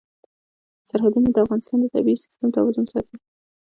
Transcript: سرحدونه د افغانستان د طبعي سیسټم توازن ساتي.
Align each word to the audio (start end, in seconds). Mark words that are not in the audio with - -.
سرحدونه 0.89 1.29
د 1.31 1.37
افغانستان 1.45 1.77
د 1.81 1.85
طبعي 1.93 2.15
سیسټم 2.23 2.47
توازن 2.57 2.85
ساتي. 2.93 3.15